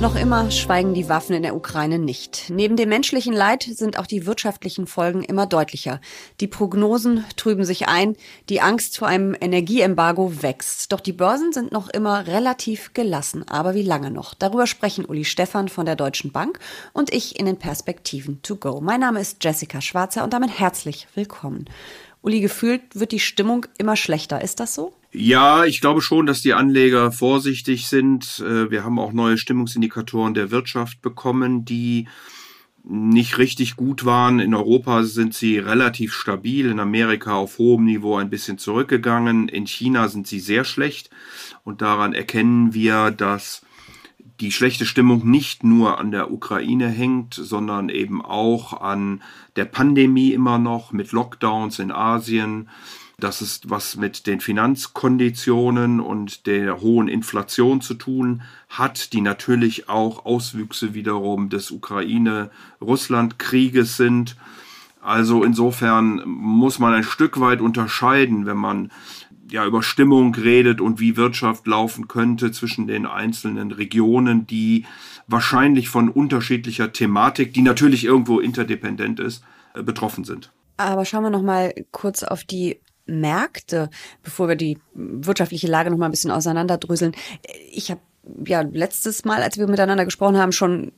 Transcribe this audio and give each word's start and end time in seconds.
Noch 0.00 0.16
immer 0.16 0.50
schweigen 0.50 0.94
die 0.94 1.10
Waffen 1.10 1.36
in 1.36 1.42
der 1.42 1.54
Ukraine 1.54 1.98
nicht. 1.98 2.44
Neben 2.48 2.74
dem 2.76 2.88
menschlichen 2.88 3.34
Leid 3.34 3.64
sind 3.64 3.98
auch 3.98 4.06
die 4.06 4.24
wirtschaftlichen 4.24 4.86
Folgen 4.86 5.22
immer 5.22 5.44
deutlicher. 5.44 6.00
Die 6.40 6.46
Prognosen 6.46 7.26
trüben 7.36 7.66
sich 7.66 7.86
ein, 7.86 8.16
die 8.48 8.62
Angst 8.62 8.96
vor 8.96 9.08
einem 9.08 9.36
Energieembargo 9.38 10.42
wächst. 10.42 10.90
Doch 10.90 11.00
die 11.00 11.12
Börsen 11.12 11.52
sind 11.52 11.70
noch 11.70 11.90
immer 11.90 12.26
relativ 12.26 12.94
gelassen. 12.94 13.46
Aber 13.46 13.74
wie 13.74 13.82
lange 13.82 14.10
noch? 14.10 14.32
Darüber 14.32 14.66
sprechen 14.66 15.04
Uli 15.04 15.26
Stephan 15.26 15.68
von 15.68 15.84
der 15.84 15.96
Deutschen 15.96 16.32
Bank 16.32 16.58
und 16.94 17.12
ich 17.12 17.38
in 17.38 17.44
den 17.44 17.58
Perspektiven 17.58 18.40
to 18.40 18.56
go. 18.56 18.80
Mein 18.80 19.00
Name 19.00 19.20
ist 19.20 19.44
Jessica 19.44 19.82
Schwarzer 19.82 20.24
und 20.24 20.32
damit 20.32 20.58
herzlich 20.58 21.08
willkommen. 21.14 21.66
Uli, 22.22 22.40
gefühlt 22.40 22.80
wird 22.94 23.12
die 23.12 23.20
Stimmung 23.20 23.66
immer 23.76 23.96
schlechter. 23.96 24.40
Ist 24.40 24.60
das 24.60 24.74
so? 24.74 24.94
Ja, 25.12 25.64
ich 25.64 25.80
glaube 25.80 26.02
schon, 26.02 26.26
dass 26.26 26.40
die 26.40 26.54
Anleger 26.54 27.10
vorsichtig 27.10 27.88
sind. 27.88 28.38
Äh, 28.38 28.70
wir 28.70 28.84
haben 28.84 28.98
auch 28.98 29.12
neue 29.12 29.38
Stimmungsindikatoren 29.38 30.34
der 30.34 30.50
Wirtschaft 30.52 31.02
bekommen, 31.02 31.64
die 31.64 32.06
nicht 32.84 33.38
richtig 33.38 33.76
gut 33.76 34.04
waren. 34.04 34.38
In 34.40 34.54
Europa 34.54 35.02
sind 35.02 35.34
sie 35.34 35.58
relativ 35.58 36.14
stabil, 36.14 36.70
in 36.70 36.80
Amerika 36.80 37.34
auf 37.34 37.58
hohem 37.58 37.84
Niveau 37.84 38.16
ein 38.16 38.30
bisschen 38.30 38.56
zurückgegangen, 38.58 39.48
in 39.48 39.66
China 39.66 40.08
sind 40.08 40.26
sie 40.26 40.40
sehr 40.40 40.64
schlecht 40.64 41.10
und 41.64 41.82
daran 41.82 42.14
erkennen 42.14 42.72
wir, 42.72 43.10
dass 43.10 43.62
die 44.40 44.52
schlechte 44.52 44.86
Stimmung 44.86 45.28
nicht 45.30 45.64
nur 45.64 45.98
an 45.98 46.10
der 46.10 46.30
Ukraine 46.30 46.88
hängt, 46.88 47.34
sondern 47.34 47.90
eben 47.90 48.24
auch 48.24 48.80
an 48.80 49.22
der 49.56 49.66
Pandemie 49.66 50.32
immer 50.32 50.58
noch 50.58 50.92
mit 50.92 51.12
Lockdowns 51.12 51.78
in 51.78 51.92
Asien. 51.92 52.70
Das 53.20 53.42
ist 53.42 53.70
was 53.70 53.96
mit 53.96 54.26
den 54.26 54.40
Finanzkonditionen 54.40 56.00
und 56.00 56.46
der 56.46 56.80
hohen 56.80 57.06
Inflation 57.08 57.80
zu 57.80 57.94
tun 57.94 58.42
hat, 58.68 59.12
die 59.12 59.20
natürlich 59.20 59.88
auch 59.88 60.24
Auswüchse 60.24 60.94
wiederum 60.94 61.50
des 61.50 61.70
Ukraine-Russland-Krieges 61.70 63.96
sind. 63.96 64.36
Also 65.02 65.44
insofern 65.44 66.22
muss 66.26 66.78
man 66.78 66.94
ein 66.94 67.04
Stück 67.04 67.40
weit 67.40 67.60
unterscheiden, 67.60 68.46
wenn 68.46 68.56
man 68.56 68.90
ja, 69.50 69.66
über 69.66 69.82
Stimmung 69.82 70.34
redet 70.34 70.80
und 70.80 71.00
wie 71.00 71.16
Wirtschaft 71.16 71.66
laufen 71.66 72.08
könnte 72.08 72.52
zwischen 72.52 72.86
den 72.86 73.06
einzelnen 73.06 73.72
Regionen, 73.72 74.46
die 74.46 74.86
wahrscheinlich 75.26 75.88
von 75.88 76.08
unterschiedlicher 76.08 76.92
Thematik, 76.92 77.52
die 77.52 77.62
natürlich 77.62 78.04
irgendwo 78.04 78.40
interdependent 78.40 79.20
ist, 79.20 79.44
äh, 79.74 79.82
betroffen 79.82 80.24
sind. 80.24 80.52
Aber 80.76 81.04
schauen 81.04 81.24
wir 81.24 81.30
noch 81.30 81.42
mal 81.42 81.74
kurz 81.90 82.22
auf 82.22 82.44
die 82.44 82.80
Märkte, 83.10 83.90
bevor 84.22 84.48
wir 84.48 84.56
die 84.56 84.78
wirtschaftliche 84.94 85.66
Lage 85.66 85.90
noch 85.90 85.98
mal 85.98 86.06
ein 86.06 86.12
bisschen 86.12 86.30
auseinanderdröseln. 86.30 87.12
Ich 87.70 87.90
habe 87.90 88.00
ja 88.46 88.60
letztes 88.60 89.24
Mal, 89.24 89.42
als 89.42 89.58
wir 89.58 89.66
miteinander 89.66 90.04
gesprochen 90.04 90.38
haben, 90.38 90.52
schon 90.52 90.92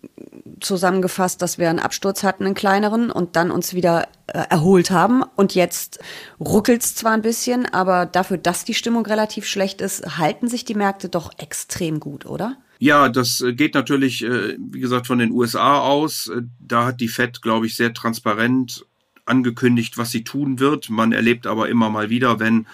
zusammengefasst, 0.60 1.42
dass 1.42 1.58
wir 1.58 1.68
einen 1.70 1.78
Absturz 1.78 2.22
hatten, 2.22 2.44
einen 2.44 2.54
kleineren, 2.54 3.10
und 3.10 3.36
dann 3.36 3.50
uns 3.50 3.74
wieder 3.74 4.08
äh, 4.28 4.44
erholt 4.48 4.90
haben. 4.90 5.22
Und 5.36 5.54
jetzt 5.54 5.98
ruckelt 6.40 6.82
es 6.82 6.94
zwar 6.94 7.12
ein 7.12 7.22
bisschen, 7.22 7.66
aber 7.66 8.06
dafür, 8.06 8.38
dass 8.38 8.64
die 8.64 8.74
Stimmung 8.74 9.04
relativ 9.06 9.46
schlecht 9.46 9.80
ist, 9.80 10.18
halten 10.18 10.48
sich 10.48 10.64
die 10.64 10.74
Märkte 10.74 11.08
doch 11.08 11.32
extrem 11.38 12.00
gut, 12.00 12.26
oder? 12.26 12.56
Ja, 12.78 13.08
das 13.08 13.40
äh, 13.40 13.52
geht 13.52 13.74
natürlich, 13.74 14.24
äh, 14.24 14.56
wie 14.58 14.80
gesagt, 14.80 15.06
von 15.06 15.18
den 15.18 15.30
USA 15.32 15.80
aus. 15.80 16.30
Da 16.58 16.86
hat 16.86 17.00
die 17.00 17.08
Fed, 17.08 17.42
glaube 17.42 17.66
ich, 17.66 17.76
sehr 17.76 17.92
transparent 17.94 18.86
angekündigt, 19.24 19.98
was 19.98 20.10
sie 20.10 20.24
tun 20.24 20.58
wird. 20.58 20.90
Man 20.90 21.12
erlebt 21.12 21.46
aber 21.46 21.68
immer 21.68 21.90
mal 21.90 22.10
wieder, 22.10 22.40
wenn 22.40 22.66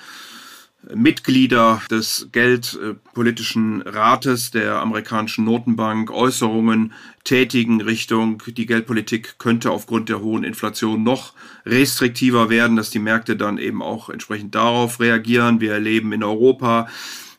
Mitglieder 0.95 1.83
des 1.91 2.29
Geldpolitischen 2.31 3.83
Rates 3.83 4.53
der 4.53 4.77
amerikanischen 4.77 5.45
Notenbank 5.45 6.11
Äußerungen 6.11 6.93
tätigen 7.25 7.81
Richtung, 7.81 8.43
die 8.47 8.65
Geldpolitik 8.65 9.39
könnte 9.39 9.73
aufgrund 9.73 10.09
der 10.09 10.21
hohen 10.21 10.45
Inflation 10.45 11.03
noch 11.03 11.35
restriktiver 11.67 12.49
werden, 12.49 12.77
dass 12.77 12.91
die 12.91 13.01
Märkte 13.01 13.37
dann 13.37 13.59
eben 13.59 13.83
auch 13.83 14.09
entsprechend 14.09 14.55
darauf 14.55 15.01
reagieren. 15.01 15.61
Wir 15.61 15.73
erleben 15.73 16.13
in 16.13 16.23
Europa 16.23 16.89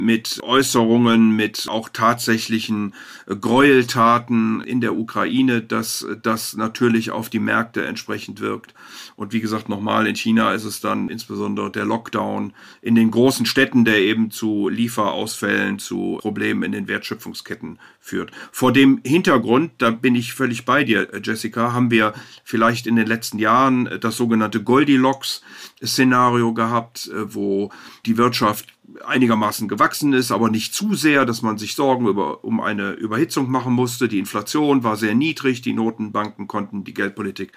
mit 0.02 0.40
Äußerungen, 0.44 1.36
mit 1.36 1.68
auch 1.68 1.90
tatsächlichen 1.90 2.94
Gräueltaten 3.28 4.62
in 4.62 4.80
der 4.80 4.98
Ukraine, 4.98 5.62
dass 5.62 6.08
das 6.24 6.56
natürlich 6.56 7.12
auf 7.12 7.30
die 7.30 7.40
Märkte 7.40 7.86
entsprechend 7.86 8.40
wirkt. 8.40 8.74
Und 9.18 9.34
wie 9.34 9.42
gesagt, 9.42 9.68
nochmal, 9.68 10.08
in 10.08 10.16
China 10.16 10.54
ist 10.54 10.64
es 10.64 10.80
dann 10.80 11.10
insbesondere 11.10 11.70
der 11.70 11.84
Lockdown 11.84 12.54
in 12.82 12.96
den 12.96 13.12
großen 13.12 13.46
Städten, 13.46 13.84
der 13.84 14.00
eben 14.00 14.32
zu 14.32 14.70
Lieferausfällen, 14.70 15.80
zu 15.80 16.18
Problemen 16.22 16.64
in 16.64 16.72
den 16.72 16.88
Wertschöpfungsketten 16.88 17.78
führt. 18.00 18.32
Vor 18.54 18.72
dem 18.72 19.02
Hintergrund, 19.06 19.74
da 19.80 19.92
bin 19.92 20.16
ich 20.16 20.34
völlig 20.34 20.64
bei 20.64 20.86
dir, 20.86 21.10
Jessica, 21.22 21.74
haben 21.74 21.92
wir 21.92 22.14
vielleicht 22.46 22.88
in 22.88 22.96
den 22.96 23.06
letzten 23.06 23.38
Jahren 23.38 23.90
das 24.00 24.16
sogenannte 24.16 24.64
Goldilocks-Szenario 24.64 26.54
gehabt, 26.54 27.12
wo 27.14 27.72
die 28.06 28.18
Wirtschaft 28.18 28.68
einigermaßen 29.06 29.68
gewachsen 29.68 30.14
ist, 30.14 30.32
aber 30.32 30.50
nicht 30.50 30.74
zu 30.74 30.96
sehr, 30.96 31.26
dass 31.26 31.42
man 31.42 31.58
sich 31.58 31.76
Sorgen 31.76 32.08
über, 32.08 32.44
um 32.44 32.62
eine 32.62 32.92
Überhitzung 32.92 33.50
machen 33.50 33.74
musste. 33.74 34.08
Die 34.08 34.20
Inflation 34.20 34.84
war 34.84 34.96
sehr 34.96 35.16
niedrig, 35.16 35.62
die 35.62 35.74
Notenbanken 35.74 36.48
konnten 36.48 36.84
die 36.84 36.94
Geldpolitik 36.94 37.52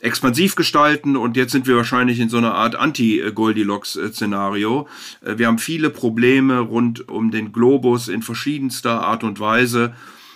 expansiv 0.00 0.54
gestalten 0.54 1.16
und 1.16 1.36
jetzt 1.36 1.52
sind 1.52 1.66
wir 1.66 1.76
wahrscheinlich 1.76 2.20
in 2.20 2.28
so 2.28 2.36
einer 2.36 2.54
Art 2.54 2.76
Anti-Goldilocks-Szenario. 2.76 4.86
Äh, 5.22 5.38
wir 5.38 5.46
haben 5.46 5.58
viele 5.58 5.90
Probleme 5.90 6.58
rund 6.58 7.08
um 7.08 7.30
den 7.30 7.52
Globus 7.52 8.08
in 8.08 8.22
verschiedenster 8.22 9.02
Art 9.02 9.24
und 9.24 9.40
Weise. 9.40 9.94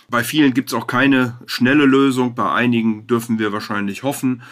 Bei 0.09 0.25
vielen 0.25 0.55
gibt 0.55 0.71
es 0.71 0.75
auch 0.75 0.87
keine 0.87 1.39
schnelle 1.45 1.85
Lösung, 1.85 2.35
bei 2.35 2.51
einigen 2.51 3.07
dürfen 3.07 3.39
wir 3.39 3.53
wahrscheinlich 3.53 4.03
hoffen. 4.03 4.43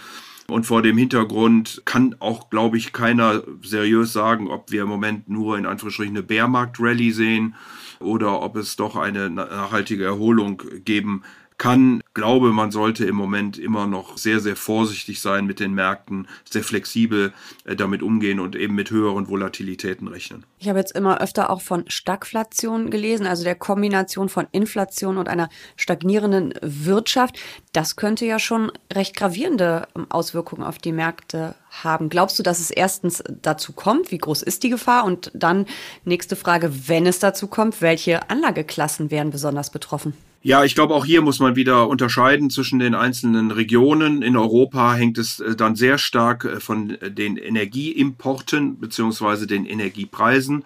Und 0.49 0.65
vor 0.65 0.83
dem 0.83 0.97
Hintergrund 0.97 1.83
kann 1.84 2.15
auch, 2.21 2.51
glaube 2.51 2.77
ich, 2.77 2.93
keiner 2.93 3.43
seriös 3.62 4.12
sagen, 4.12 4.49
ob 4.49 4.71
wir 4.71 4.83
im 4.83 4.89
Moment 4.89 5.29
nur 5.29 5.59
in 5.59 5.67
Anführungsstrichen 5.67 6.17
eine 6.17 6.23
Bärmarkt-Rallye 6.23 7.11
sehen 7.11 7.55
oder 7.99 8.43
ob 8.43 8.56
es 8.56 8.77
doch 8.77 8.95
eine 8.95 9.29
nachhaltige 9.29 10.05
Erholung 10.05 10.62
geben 10.85 11.23
kann, 11.59 12.03
glaube, 12.12 12.53
man 12.53 12.71
sollte 12.71 13.06
im 13.06 13.17
Moment 13.17 13.59
immer 13.59 13.87
noch 13.87 14.19
sehr, 14.19 14.41
sehr 14.41 14.56
vorsichtig 14.56 15.21
sein 15.21 15.47
mit 15.47 15.59
den 15.59 15.72
Märkten, 15.72 16.28
sehr 16.49 16.62
flexibel 16.62 17.33
äh, 17.65 17.75
damit 17.77 18.03
umgehen 18.03 18.41
und 18.41 18.56
eben 18.56 18.75
mit 18.75 18.91
höheren 18.91 19.28
Volatilitäten 19.28 20.06
rechnen. 20.09 20.44
Ich 20.59 20.69
habe 20.69 20.78
jetzt 20.78 20.94
immer 20.94 21.21
öfter 21.21 21.50
auch 21.50 21.62
von 21.62 21.84
Stagflation 21.89 22.91
gelesen, 22.91 23.27
also 23.27 23.44
der 23.44 23.55
Kombination 23.55 24.28
von 24.28 24.47
Inflation 24.53 25.17
und 25.17 25.28
einer 25.28 25.49
stagnierenden 25.77 26.55
Wirtschaft. 26.61 27.39
Das 27.73 27.97
könnte 27.97 28.27
ja 28.27 28.38
schon 28.38 28.71
recht 28.93 29.17
gravierende 29.17 29.88
ähm, 29.97 30.06
Auswirkungen 30.11 30.62
auf 30.62 30.78
die 30.78 30.93
Märkte 30.93 31.55
haben. 31.71 32.11
Glaubst 32.11 32.38
du, 32.38 32.43
dass 32.43 32.61
es 32.61 32.71
erstens 32.71 33.23
dazu 33.43 33.73
kommt? 33.73 34.11
Wie 34.11 34.19
groß 34.19 34.43
ist 34.43 34.62
die 34.62 34.71
Gefahr? 34.71 35.05
Und 35.05 35.31
dann 35.34 35.67
nächste 36.05 36.37
Frage, 36.37 36.88
wenn 36.88 37.06
es 37.06 37.19
dazu 37.19 37.47
kommt, 37.47 37.81
welche 37.81 38.28
Anlageklassen 38.31 39.11
wären 39.11 39.31
besonders 39.31 39.71
betroffen? 39.71 40.15
Ja, 40.47 40.62
ich 40.62 40.77
glaube, 40.77 40.95
auch 40.95 41.05
hier 41.05 41.23
muss 41.23 41.41
man 41.41 41.57
wieder 41.57 41.89
unterscheiden 41.89 42.51
zwischen 42.51 42.79
den 42.79 42.95
einzelnen 42.95 43.51
Regionen. 43.51 44.23
In 44.23 44.37
Europa 44.37 44.95
hängt 44.95 45.19
es 45.19 45.41
äh, 45.41 45.57
dann 45.57 45.75
sehr 45.75 45.99
stark 45.99 46.45
äh, 46.45 46.61
von 46.61 46.91
äh, 46.91 47.11
den 47.11 47.37
Energieimporten 47.37 48.79
beziehungsweise 48.79 49.49
den 49.49 49.67
Energiepreisen 49.67 50.65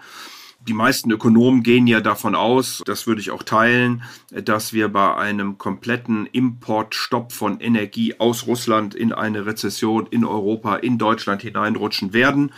die 0.69 0.75
meisten 0.75 1.10
Ökonomen 1.10 1.62
gehen 1.62 1.87
ja 1.87 2.00
davon 2.00 2.34
aus, 2.34 2.82
das 2.84 3.06
würde 3.06 3.21
ich 3.21 3.31
auch 3.31 3.43
teilen, 3.43 4.03
dass 4.31 4.72
wir 4.72 4.88
bei 4.88 5.16
einem 5.16 5.56
kompletten 5.56 6.26
Importstopp 6.26 7.32
von 7.32 7.60
Energie 7.60 8.21
aus 8.21 8.47
Russland 8.47 8.94
in 8.94 9.12
eine 9.12 9.47
Rezession 9.47 10.06
in 10.10 10.25
Europa, 10.25 10.76
in 10.76 10.98
Deutschland 10.98 11.42
hineinrutschen 11.42 12.12
werden. 12.12 12.53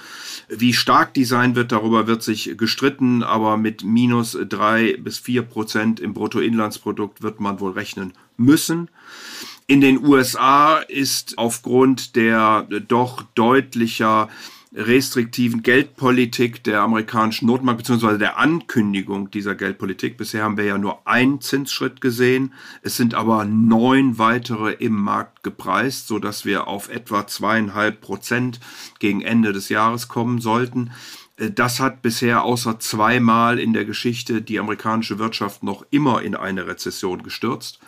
Wie 0.48 0.72
stark 0.72 1.14
die 1.14 1.24
sein 1.24 1.54
wird, 1.54 1.70
darüber 1.70 2.08
wird 2.08 2.22
sich 2.24 2.56
gestritten, 2.56 3.22
aber 3.22 3.56
mit 3.56 3.84
minus 3.84 4.36
drei 4.48 4.96
bis 4.96 5.18
vier 5.18 5.42
Prozent 5.42 6.00
im 6.00 6.12
Bruttoinlandsprodukt 6.12 7.22
wird 7.22 7.38
man 7.38 7.60
wohl 7.60 7.72
rechnen 7.72 8.14
müssen. 8.36 8.90
In 9.68 9.80
den 9.80 10.04
USA 10.04 10.78
ist 10.78 11.38
aufgrund 11.38 12.16
der 12.16 12.66
doch 12.88 13.22
deutlicher 13.34 14.28
restriktiven 14.74 15.62
Geldpolitik 15.62 16.64
der 16.64 16.80
amerikanischen 16.80 17.46
Notenbank 17.46 17.78
beziehungsweise 17.78 18.18
der 18.18 18.38
Ankündigung 18.38 19.30
dieser 19.30 19.54
Geldpolitik. 19.54 20.16
Bisher 20.16 20.44
haben 20.44 20.56
wir 20.56 20.64
ja 20.64 20.78
nur 20.78 21.06
einen 21.06 21.40
Zinsschritt 21.42 22.00
gesehen. 22.00 22.54
Es 22.82 22.96
sind 22.96 23.14
aber 23.14 23.44
neun 23.44 24.18
weitere 24.18 24.72
im 24.72 24.94
Markt 24.94 25.42
gepreist, 25.42 26.08
so 26.08 26.18
dass 26.18 26.46
wir 26.46 26.68
auf 26.68 26.88
etwa 26.88 27.26
zweieinhalb 27.26 28.00
Prozent 28.00 28.60
gegen 28.98 29.20
Ende 29.20 29.52
des 29.52 29.68
Jahres 29.68 30.08
kommen 30.08 30.40
sollten. 30.40 30.90
Äh, 31.36 31.50
das 31.50 31.78
hat 31.78 32.00
bisher 32.00 32.42
außer 32.44 32.80
zweimal 32.80 33.58
in 33.58 33.74
der 33.74 33.84
Geschichte 33.84 34.40
die 34.40 34.58
amerikanische 34.58 35.18
Wirtschaft 35.18 35.62
noch 35.62 35.84
immer 35.90 36.22
in 36.22 36.34
eine 36.34 36.66
Rezession 36.66 37.22
gestürzt. 37.22 37.78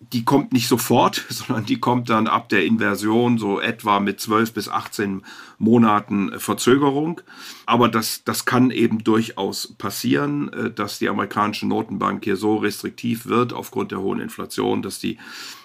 Die 0.00 0.24
kommt 0.24 0.52
nicht 0.52 0.68
sofort, 0.68 1.24
sondern 1.28 1.66
die 1.66 1.80
kommt 1.80 2.08
dann 2.08 2.26
ab 2.26 2.48
der 2.48 2.64
Inversion 2.64 3.38
so 3.38 3.60
etwa 3.60 4.00
mit 4.00 4.20
12 4.20 4.52
bis 4.52 4.68
18 4.68 5.22
Monaten 5.58 6.38
Verzögerung. 6.38 7.20
Aber 7.66 7.88
das, 7.88 8.22
das 8.24 8.44
kann 8.44 8.70
eben 8.70 9.02
durchaus 9.02 9.74
passieren, 9.74 10.52
äh, 10.52 10.70
dass 10.70 10.98
die 10.98 11.08
amerikanische 11.08 11.66
Notenbank 11.66 12.24
hier 12.24 12.36
so 12.36 12.56
restriktiv 12.56 13.26
wird 13.26 13.52
aufgrund 13.52 13.90
der 13.90 14.00
hohen 14.00 14.20
Inflation, 14.20 14.82
dass 14.82 15.00
die 15.00 15.18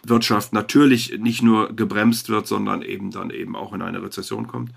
Wirtschaft 0.06 0.52
natürlich 0.52 1.18
nicht 1.20 1.44
nur 1.44 1.74
gebremst 1.74 2.30
wird, 2.30 2.48
sondern 2.48 2.82
eben 2.82 3.12
dann 3.12 3.30
eben 3.30 3.56
auch 3.56 3.74
in 3.74 3.82
eine 3.82 4.02
Rezession 4.02 4.48
kommt. 4.48 4.72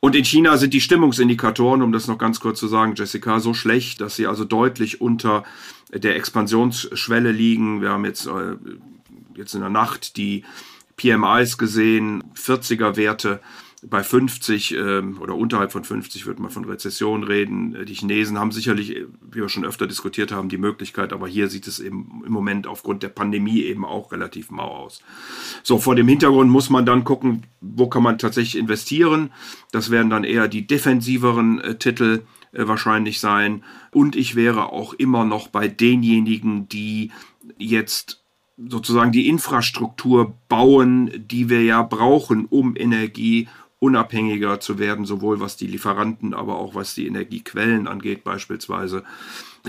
Und 0.00 0.14
in 0.14 0.24
China 0.24 0.56
sind 0.58 0.74
die 0.74 0.80
Stimmungsindikatoren, 0.80 1.82
um 1.82 1.92
das 1.92 2.06
noch 2.06 2.18
ganz 2.18 2.40
kurz 2.40 2.60
zu 2.60 2.68
sagen, 2.68 2.94
Jessica, 2.96 3.40
so 3.40 3.54
schlecht, 3.54 4.00
dass 4.00 4.16
sie 4.16 4.26
also 4.26 4.44
deutlich 4.44 5.00
unter 5.00 5.44
der 5.92 6.16
Expansionsschwelle 6.16 7.32
liegen. 7.32 7.80
Wir 7.80 7.90
haben 7.90 8.04
jetzt, 8.04 8.26
äh, 8.26 8.56
jetzt 9.34 9.54
in 9.54 9.60
der 9.60 9.70
Nacht 9.70 10.16
die 10.16 10.44
PMIs 10.96 11.58
gesehen, 11.58 12.24
40er 12.34 12.96
Werte 12.96 13.40
bei 13.82 14.02
50 14.02 14.74
äh, 14.74 15.02
oder 15.20 15.36
unterhalb 15.36 15.70
von 15.70 15.84
50 15.84 16.26
wird 16.26 16.40
man 16.40 16.50
von 16.50 16.64
Rezession 16.64 17.22
reden. 17.22 17.86
Die 17.86 17.94
Chinesen 17.94 18.38
haben 18.38 18.50
sicherlich, 18.50 19.06
wie 19.30 19.40
wir 19.40 19.48
schon 19.48 19.64
öfter 19.64 19.86
diskutiert 19.86 20.32
haben, 20.32 20.48
die 20.48 20.58
Möglichkeit, 20.58 21.12
aber 21.12 21.28
hier 21.28 21.48
sieht 21.48 21.66
es 21.68 21.78
eben 21.78 22.22
im 22.26 22.32
Moment 22.32 22.66
aufgrund 22.66 23.02
der 23.02 23.08
Pandemie 23.08 23.62
eben 23.62 23.84
auch 23.84 24.10
relativ 24.10 24.50
mau 24.50 24.68
aus. 24.68 25.00
So, 25.62 25.78
vor 25.78 25.94
dem 25.94 26.08
Hintergrund 26.08 26.50
muss 26.50 26.70
man 26.70 26.86
dann 26.86 27.04
gucken, 27.04 27.44
wo 27.60 27.88
kann 27.88 28.02
man 28.02 28.18
tatsächlich 28.18 28.58
investieren. 28.58 29.30
Das 29.70 29.90
werden 29.90 30.10
dann 30.10 30.24
eher 30.24 30.48
die 30.48 30.66
defensiveren 30.66 31.60
äh, 31.60 31.78
Titel 31.78 32.22
äh, 32.22 32.37
wahrscheinlich 32.52 33.20
sein. 33.20 33.64
Und 33.90 34.16
ich 34.16 34.34
wäre 34.34 34.72
auch 34.72 34.94
immer 34.94 35.24
noch 35.24 35.48
bei 35.48 35.68
denjenigen, 35.68 36.68
die 36.68 37.10
jetzt 37.58 38.24
sozusagen 38.56 39.12
die 39.12 39.28
Infrastruktur 39.28 40.34
bauen, 40.48 41.10
die 41.16 41.48
wir 41.48 41.62
ja 41.62 41.82
brauchen, 41.82 42.46
um 42.46 42.76
Energie 42.76 43.48
unabhängiger 43.78 44.58
zu 44.58 44.78
werden, 44.78 45.04
sowohl 45.04 45.40
was 45.40 45.56
die 45.56 45.68
Lieferanten, 45.68 46.34
aber 46.34 46.58
auch 46.58 46.74
was 46.74 46.94
die 46.94 47.06
Energiequellen 47.06 47.86
angeht 47.86 48.24
beispielsweise. 48.24 49.04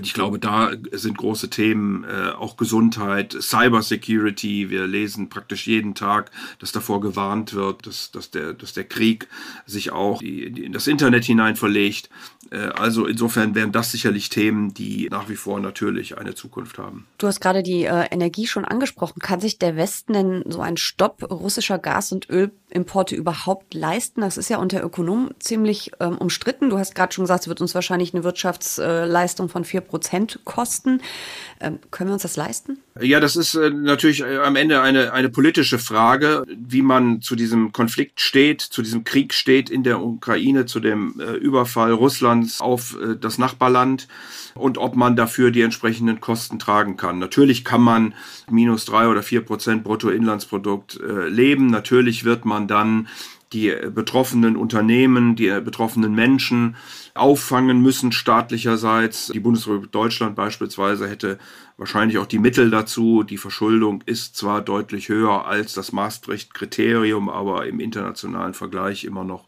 Ich 0.01 0.13
glaube, 0.13 0.39
da 0.39 0.71
sind 0.91 1.17
große 1.17 1.49
Themen, 1.49 2.03
äh, 2.03 2.31
auch 2.31 2.57
Gesundheit, 2.57 3.35
Cybersecurity. 3.39 4.69
Wir 4.69 4.87
lesen 4.87 5.29
praktisch 5.29 5.67
jeden 5.67 5.95
Tag, 5.95 6.31
dass 6.59 6.71
davor 6.71 7.01
gewarnt 7.01 7.53
wird, 7.53 7.85
dass, 7.85 8.11
dass, 8.11 8.31
der, 8.31 8.53
dass 8.53 8.73
der 8.73 8.85
Krieg 8.85 9.27
sich 9.65 9.91
auch 9.91 10.21
in 10.21 10.71
das 10.71 10.87
Internet 10.87 11.25
hinein 11.25 11.55
verlegt. 11.55 12.09
Äh, 12.51 12.57
also 12.57 13.05
insofern 13.05 13.55
wären 13.55 13.71
das 13.71 13.91
sicherlich 13.91 14.29
Themen, 14.29 14.73
die 14.73 15.07
nach 15.09 15.29
wie 15.29 15.35
vor 15.35 15.59
natürlich 15.59 16.17
eine 16.17 16.35
Zukunft 16.35 16.77
haben. 16.77 17.07
Du 17.17 17.27
hast 17.27 17.39
gerade 17.39 17.63
die 17.63 17.83
äh, 17.83 18.05
Energie 18.11 18.47
schon 18.47 18.65
angesprochen. 18.65 19.19
Kann 19.19 19.39
sich 19.39 19.59
der 19.59 19.75
Westen 19.75 20.13
denn 20.13 20.43
so 20.47 20.61
einen 20.61 20.77
Stopp 20.77 21.29
russischer 21.29 21.79
Gas- 21.79 22.11
und 22.11 22.29
Ölimporte 22.29 23.15
überhaupt 23.15 23.73
leisten? 23.73 24.21
Das 24.21 24.37
ist 24.37 24.49
ja 24.49 24.57
unter 24.57 24.83
Ökonomen 24.83 25.31
ziemlich 25.39 25.91
ähm, 25.99 26.17
umstritten. 26.17 26.69
Du 26.69 26.77
hast 26.77 26.95
gerade 26.95 27.13
schon 27.13 27.23
gesagt, 27.23 27.43
es 27.43 27.47
wird 27.47 27.61
uns 27.61 27.75
wahrscheinlich 27.75 28.13
eine 28.13 28.23
Wirtschaftsleistung 28.23 29.49
von 29.49 29.65
4 29.65 29.78
Prozent 29.81 30.39
kosten. 30.45 31.01
Ähm, 31.59 31.79
können 31.91 32.09
wir 32.09 32.13
uns 32.13 32.23
das 32.23 32.37
leisten? 32.37 32.79
Ja, 32.99 33.19
das 33.19 33.35
ist 33.35 33.55
äh, 33.55 33.69
natürlich 33.69 34.21
äh, 34.21 34.37
am 34.37 34.55
Ende 34.55 34.81
eine, 34.81 35.13
eine 35.13 35.29
politische 35.29 35.79
Frage, 35.79 36.45
wie 36.47 36.81
man 36.81 37.21
zu 37.21 37.35
diesem 37.35 37.71
Konflikt 37.71 38.21
steht, 38.21 38.61
zu 38.61 38.81
diesem 38.81 39.03
Krieg 39.03 39.33
steht 39.33 39.69
in 39.69 39.83
der 39.83 40.01
Ukraine, 40.01 40.65
zu 40.65 40.79
dem 40.79 41.19
äh, 41.19 41.33
Überfall 41.33 41.91
Russlands 41.91 42.61
auf 42.61 42.97
äh, 43.01 43.15
das 43.19 43.37
Nachbarland 43.37 44.07
und 44.55 44.77
ob 44.77 44.95
man 44.95 45.15
dafür 45.15 45.51
die 45.51 45.61
entsprechenden 45.61 46.19
Kosten 46.19 46.59
tragen 46.59 46.97
kann. 46.97 47.19
Natürlich 47.19 47.63
kann 47.65 47.81
man 47.81 48.13
minus 48.49 48.85
drei 48.85 49.07
oder 49.07 49.23
vier 49.23 49.41
Prozent 49.41 49.83
Bruttoinlandsprodukt 49.83 50.99
äh, 50.99 51.27
leben. 51.27 51.67
Natürlich 51.67 52.23
wird 52.23 52.45
man 52.45 52.67
dann 52.67 53.07
die 53.53 53.73
betroffenen 53.93 54.55
Unternehmen, 54.55 55.35
die 55.35 55.49
betroffenen 55.61 56.13
Menschen 56.13 56.75
auffangen 57.15 57.81
müssen 57.81 58.11
staatlicherseits. 58.11 59.27
Die 59.33 59.39
Bundesrepublik 59.39 59.91
Deutschland 59.91 60.35
beispielsweise 60.35 61.09
hätte 61.09 61.39
wahrscheinlich 61.77 62.19
auch 62.19 62.27
die 62.27 62.39
Mittel 62.39 62.69
dazu. 62.69 63.23
Die 63.23 63.37
Verschuldung 63.37 64.03
ist 64.05 64.35
zwar 64.35 64.61
deutlich 64.61 65.09
höher 65.09 65.45
als 65.45 65.73
das 65.73 65.91
Maastricht-Kriterium, 65.91 67.29
aber 67.29 67.65
im 67.65 67.79
internationalen 67.79 68.53
Vergleich 68.53 69.03
immer 69.03 69.23
noch 69.23 69.45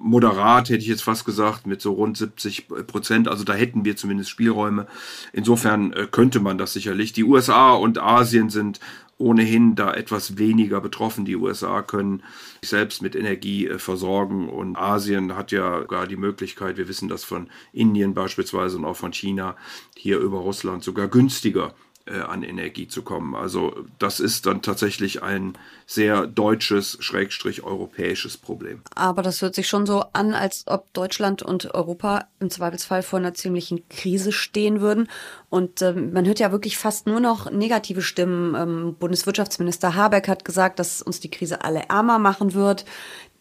moderat, 0.00 0.70
hätte 0.70 0.78
ich 0.78 0.86
jetzt 0.86 1.02
fast 1.02 1.24
gesagt, 1.24 1.66
mit 1.66 1.80
so 1.80 1.92
rund 1.92 2.16
70 2.16 2.68
Prozent. 2.86 3.28
Also 3.28 3.44
da 3.44 3.52
hätten 3.52 3.84
wir 3.84 3.96
zumindest 3.96 4.30
Spielräume. 4.30 4.86
Insofern 5.32 5.92
äh, 5.92 6.08
könnte 6.10 6.40
man 6.40 6.58
das 6.58 6.72
sicherlich. 6.72 7.12
Die 7.12 7.24
USA 7.24 7.72
und 7.72 7.98
Asien 7.98 8.48
sind 8.48 8.80
ohnehin 9.20 9.76
da 9.76 9.94
etwas 9.94 10.38
weniger 10.38 10.80
betroffen. 10.80 11.24
Die 11.24 11.36
USA 11.36 11.82
können 11.82 12.22
sich 12.62 12.70
selbst 12.70 13.02
mit 13.02 13.14
Energie 13.14 13.68
äh, 13.68 13.78
versorgen 13.78 14.48
und 14.48 14.76
Asien 14.76 15.36
hat 15.36 15.52
ja 15.52 15.80
sogar 15.80 16.06
die 16.06 16.16
Möglichkeit, 16.16 16.76
wir 16.76 16.88
wissen 16.88 17.08
das 17.08 17.24
von 17.24 17.48
Indien 17.72 18.14
beispielsweise 18.14 18.78
und 18.78 18.84
auch 18.84 18.96
von 18.96 19.12
China, 19.12 19.56
hier 19.96 20.18
über 20.18 20.38
Russland 20.38 20.82
sogar 20.82 21.08
günstiger 21.08 21.74
an 22.18 22.42
Energie 22.42 22.88
zu 22.88 23.02
kommen. 23.02 23.34
Also 23.34 23.74
das 23.98 24.20
ist 24.20 24.46
dann 24.46 24.62
tatsächlich 24.62 25.22
ein 25.22 25.54
sehr 25.86 26.26
deutsches, 26.26 26.98
schrägstrich 27.00 27.62
europäisches 27.62 28.36
Problem. 28.36 28.80
Aber 28.94 29.22
das 29.22 29.42
hört 29.42 29.54
sich 29.54 29.68
schon 29.68 29.86
so 29.86 30.04
an, 30.12 30.34
als 30.34 30.64
ob 30.66 30.92
Deutschland 30.92 31.42
und 31.42 31.74
Europa 31.74 32.26
im 32.38 32.50
Zweifelsfall 32.50 33.02
vor 33.02 33.18
einer 33.18 33.34
ziemlichen 33.34 33.88
Krise 33.88 34.32
stehen 34.32 34.80
würden. 34.80 35.08
Und 35.48 35.82
ähm, 35.82 36.12
man 36.12 36.26
hört 36.26 36.38
ja 36.38 36.52
wirklich 36.52 36.78
fast 36.78 37.06
nur 37.06 37.20
noch 37.20 37.50
negative 37.50 38.02
Stimmen. 38.02 38.54
Ähm, 38.54 38.96
Bundeswirtschaftsminister 38.98 39.94
Habeck 39.94 40.28
hat 40.28 40.44
gesagt, 40.44 40.78
dass 40.78 41.02
uns 41.02 41.20
die 41.20 41.30
Krise 41.30 41.64
alle 41.64 41.88
ärmer 41.88 42.18
machen 42.18 42.54
wird. 42.54 42.84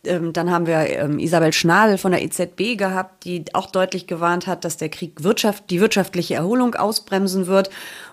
Ähm, 0.05 0.31
dann 0.31 0.49
haben 0.49 0.65
wir 0.65 0.89
ähm, 0.89 1.19
Isabel 1.19 1.51
Schnabel 1.51 1.97
von 1.97 2.11
der 2.11 2.23
EZB 2.23 2.77
gehabt, 2.77 3.25
die 3.25 3.43
auch 3.53 3.67
deutlich 3.67 4.07
gewarnt 4.07 4.47
hat, 4.47 4.63
dass 4.63 4.77
der 4.77 4.89
Krieg 4.89 5.23
Wirtschaft, 5.23 5.69
die 5.69 5.81
wirtschaftliche 5.81 6.35
Erholung 6.35 6.75
ausbremsen 6.75 7.47
wird 7.47 7.69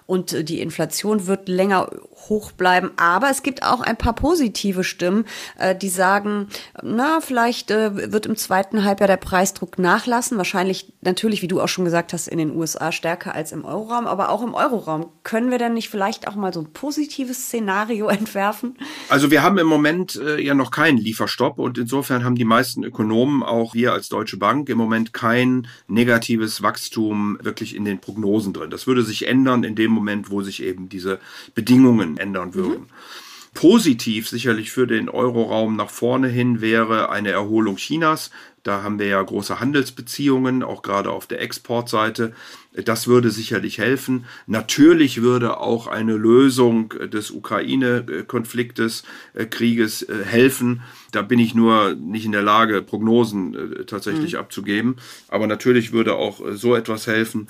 und 0.06 0.32
äh, 0.32 0.44
die 0.44 0.60
Inflation 0.60 1.26
wird 1.26 1.48
länger 1.48 1.90
hoch 2.28 2.52
bleiben. 2.52 2.90
Aber 2.96 3.30
es 3.30 3.42
gibt 3.42 3.62
auch 3.62 3.80
ein 3.80 3.96
paar 3.96 4.14
positive 4.14 4.84
Stimmen, 4.84 5.24
äh, 5.58 5.74
die 5.74 5.88
sagen, 5.88 6.48
na, 6.82 7.20
vielleicht 7.20 7.70
äh, 7.70 8.12
wird 8.12 8.26
im 8.26 8.36
zweiten 8.36 8.84
Halbjahr 8.84 9.08
der 9.08 9.16
Preisdruck 9.16 9.78
nachlassen. 9.78 10.36
Wahrscheinlich 10.36 10.92
natürlich, 11.02 11.42
wie 11.42 11.48
du 11.48 11.60
auch 11.60 11.68
schon 11.68 11.84
gesagt 11.84 12.12
hast, 12.12 12.28
in 12.28 12.38
den 12.38 12.56
USA 12.56 12.92
stärker 12.92 13.34
als 13.34 13.52
im 13.52 13.64
Euroraum, 13.64 14.06
aber 14.06 14.30
auch 14.30 14.42
im 14.42 14.54
Euroraum. 14.54 15.06
Können 15.22 15.50
wir 15.50 15.58
denn 15.58 15.74
nicht 15.74 15.88
vielleicht 15.88 16.28
auch 16.28 16.34
mal 16.34 16.52
so 16.52 16.60
ein 16.60 16.72
positives 16.72 17.46
Szenario 17.46 18.08
entwerfen? 18.08 18.76
Also 19.08 19.30
wir 19.30 19.42
haben 19.42 19.58
im 19.58 19.66
Moment 19.66 20.16
äh, 20.16 20.40
ja 20.40 20.54
noch 20.54 20.70
keinen 20.70 20.98
Lieferstopp 20.98 21.58
und 21.58 21.78
insofern 21.78 22.24
haben 22.24 22.36
die 22.36 22.44
meisten 22.44 22.84
Ökonomen, 22.84 23.42
auch 23.42 23.74
wir 23.74 23.92
als 23.92 24.08
Deutsche 24.08 24.36
Bank, 24.36 24.68
im 24.68 24.78
Moment 24.78 25.12
kein 25.12 25.66
negatives 25.88 26.62
Wachstum 26.62 27.38
wirklich 27.40 27.74
in 27.74 27.84
den 27.84 28.00
Prognosen 28.00 28.52
drin. 28.52 28.70
Das 28.70 28.86
würde 28.86 29.02
sich 29.02 29.26
ändern 29.26 29.64
in 29.64 29.74
dem 29.74 29.90
Moment, 29.90 30.30
wo 30.30 30.42
sich 30.42 30.62
eben 30.62 30.88
diese 30.88 31.18
Bedingungen 31.54 32.15
ändern 32.18 32.54
würden. 32.54 32.82
Mhm. 32.82 32.90
Positiv 33.56 34.28
sicherlich 34.28 34.70
für 34.70 34.86
den 34.86 35.08
Euroraum 35.08 35.76
nach 35.76 35.88
vorne 35.88 36.28
hin 36.28 36.60
wäre 36.60 37.08
eine 37.08 37.30
Erholung 37.30 37.76
Chinas. 37.76 38.30
Da 38.62 38.82
haben 38.82 38.98
wir 38.98 39.06
ja 39.06 39.22
große 39.22 39.60
Handelsbeziehungen, 39.60 40.62
auch 40.62 40.82
gerade 40.82 41.10
auf 41.10 41.26
der 41.26 41.40
Exportseite. 41.40 42.34
Das 42.84 43.06
würde 43.06 43.30
sicherlich 43.30 43.78
helfen. 43.78 44.26
Natürlich 44.46 45.22
würde 45.22 45.58
auch 45.58 45.86
eine 45.86 46.16
Lösung 46.16 46.90
des 46.90 47.30
Ukraine-Konfliktes, 47.30 49.04
äh, 49.32 49.46
Krieges 49.46 50.02
äh, 50.02 50.24
helfen. 50.24 50.82
Da 51.12 51.22
bin 51.22 51.38
ich 51.38 51.54
nur 51.54 51.94
nicht 51.94 52.26
in 52.26 52.32
der 52.32 52.42
Lage, 52.42 52.82
Prognosen 52.82 53.54
äh, 53.54 53.84
tatsächlich 53.84 54.34
mhm. 54.34 54.40
abzugeben. 54.40 54.96
Aber 55.28 55.46
natürlich 55.46 55.92
würde 55.92 56.16
auch 56.16 56.42
so 56.52 56.74
etwas 56.74 57.06
helfen. 57.06 57.48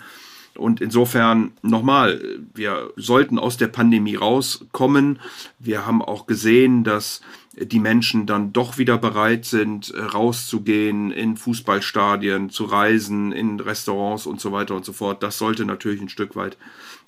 Und 0.56 0.80
insofern 0.80 1.52
nochmal, 1.62 2.20
wir 2.54 2.90
sollten 2.96 3.38
aus 3.38 3.56
der 3.56 3.68
Pandemie 3.68 4.16
rauskommen. 4.16 5.18
Wir 5.58 5.86
haben 5.86 6.02
auch 6.02 6.26
gesehen, 6.26 6.84
dass 6.84 7.20
die 7.58 7.78
Menschen 7.78 8.26
dann 8.26 8.52
doch 8.52 8.76
wieder 8.76 8.98
bereit 8.98 9.46
sind, 9.46 9.94
rauszugehen, 9.96 11.10
in 11.10 11.36
Fußballstadien 11.36 12.50
zu 12.50 12.64
reisen, 12.64 13.32
in 13.32 13.60
Restaurants 13.60 14.26
und 14.26 14.40
so 14.40 14.52
weiter 14.52 14.74
und 14.74 14.84
so 14.84 14.92
fort. 14.92 15.22
Das 15.22 15.38
sollte 15.38 15.64
natürlich 15.64 16.00
ein 16.00 16.10
Stück 16.10 16.36
weit 16.36 16.58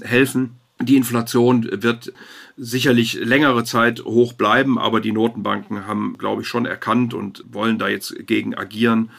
helfen. 0.02 0.57
Die 0.81 0.97
Inflation 0.97 1.69
wird 1.71 2.12
sicherlich 2.57 3.14
längere 3.14 3.64
Zeit 3.64 4.05
hoch 4.05 4.33
bleiben, 4.33 4.78
aber 4.78 5.00
die 5.00 5.12
Notenbanken 5.12 5.87
haben, 5.87 6.17
glaube 6.17 6.43
ich, 6.43 6.49
schon 6.49 6.67
erkannt 6.67 7.14
und 7.14 7.45
wollen 7.50 7.78
da 7.78 7.88
jetzt 7.88 8.14
gegen 8.26 8.55
agieren. 8.55 9.11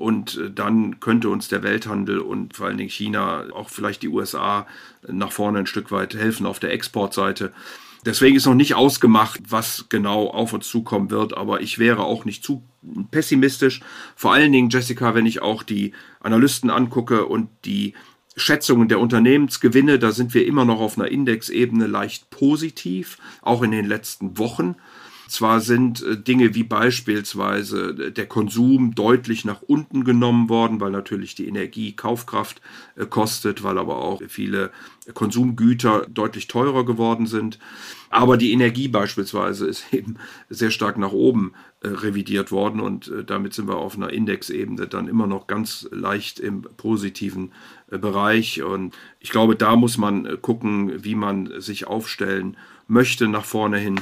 Und 0.00 0.38
äh, 0.38 0.50
dann 0.50 0.98
könnte 0.98 1.28
uns 1.28 1.48
der 1.48 1.62
Welthandel 1.62 2.18
und 2.18 2.56
vor 2.56 2.66
allen 2.66 2.78
Dingen 2.78 2.90
China, 2.90 3.44
auch 3.52 3.68
vielleicht 3.68 4.02
die 4.02 4.08
USA 4.08 4.66
nach 5.06 5.32
vorne 5.32 5.60
ein 5.60 5.66
Stück 5.66 5.92
weit 5.92 6.14
helfen 6.14 6.46
auf 6.46 6.58
der 6.58 6.72
Exportseite. 6.72 7.52
Deswegen 8.06 8.36
ist 8.36 8.46
noch 8.46 8.54
nicht 8.54 8.74
ausgemacht, 8.74 9.40
was 9.50 9.86
genau 9.90 10.28
auf 10.28 10.54
uns 10.54 10.68
zukommen 10.68 11.10
wird, 11.10 11.36
aber 11.36 11.60
ich 11.60 11.78
wäre 11.78 12.04
auch 12.04 12.24
nicht 12.24 12.42
zu 12.42 12.62
pessimistisch. 13.10 13.80
Vor 14.16 14.32
allen 14.32 14.52
Dingen, 14.52 14.70
Jessica, 14.70 15.14
wenn 15.14 15.26
ich 15.26 15.42
auch 15.42 15.62
die 15.62 15.92
Analysten 16.20 16.70
angucke 16.70 17.26
und 17.26 17.50
die 17.66 17.92
Schätzungen 18.36 18.88
der 18.88 19.00
Unternehmensgewinne, 19.00 19.98
da 19.98 20.12
sind 20.12 20.32
wir 20.32 20.46
immer 20.46 20.64
noch 20.64 20.80
auf 20.80 20.98
einer 20.98 21.10
Indexebene 21.10 21.86
leicht 21.86 22.30
positiv, 22.30 23.18
auch 23.42 23.62
in 23.62 23.70
den 23.70 23.86
letzten 23.86 24.38
Wochen. 24.38 24.76
Zwar 25.30 25.60
sind 25.60 26.02
äh, 26.02 26.16
Dinge 26.16 26.56
wie 26.56 26.64
beispielsweise 26.64 27.90
äh, 27.90 28.10
der 28.10 28.26
Konsum 28.26 28.96
deutlich 28.96 29.44
nach 29.44 29.62
unten 29.62 30.02
genommen 30.02 30.48
worden, 30.48 30.80
weil 30.80 30.90
natürlich 30.90 31.36
die 31.36 31.46
Energie 31.46 31.92
Kaufkraft 31.92 32.60
äh, 32.96 33.06
kostet, 33.06 33.62
weil 33.62 33.78
aber 33.78 33.98
auch 33.98 34.20
viele 34.26 34.72
Konsumgüter 35.14 36.04
deutlich 36.08 36.48
teurer 36.48 36.84
geworden 36.84 37.26
sind. 37.26 37.60
Aber 38.10 38.36
die 38.36 38.50
Energie 38.50 38.88
beispielsweise 38.88 39.68
ist 39.68 39.84
eben 39.94 40.16
sehr 40.48 40.72
stark 40.72 40.98
nach 40.98 41.12
oben 41.12 41.52
revidiert 41.82 42.52
worden 42.52 42.78
und 42.78 43.10
damit 43.26 43.54
sind 43.54 43.66
wir 43.66 43.78
auf 43.78 43.96
einer 43.96 44.10
Indexebene 44.10 44.86
dann 44.86 45.08
immer 45.08 45.26
noch 45.26 45.46
ganz 45.46 45.88
leicht 45.90 46.38
im 46.38 46.60
positiven 46.76 47.52
Bereich. 47.88 48.62
Und 48.62 48.94
ich 49.18 49.30
glaube, 49.30 49.56
da 49.56 49.76
muss 49.76 49.96
man 49.96 50.42
gucken, 50.42 51.02
wie 51.02 51.14
man 51.14 51.58
sich 51.62 51.86
aufstellen 51.86 52.58
möchte 52.86 53.28
nach 53.28 53.46
vorne 53.46 53.78
hin 53.78 53.98